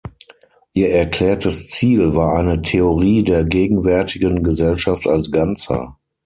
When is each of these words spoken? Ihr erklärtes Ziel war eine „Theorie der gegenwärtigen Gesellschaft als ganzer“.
Ihr 0.73 0.89
erklärtes 0.89 1.67
Ziel 1.67 2.15
war 2.15 2.33
eine 2.33 2.63
„Theorie 2.63 3.21
der 3.21 3.43
gegenwärtigen 3.43 4.41
Gesellschaft 4.43 5.05
als 5.05 5.29
ganzer“. 5.31 5.99